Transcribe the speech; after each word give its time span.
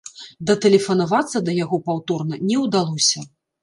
Датэлефанавацца 0.49 1.43
да 1.51 1.57
яго 1.63 1.81
паўторна 1.91 2.43
не 2.51 2.57
ўдалося. 2.67 3.29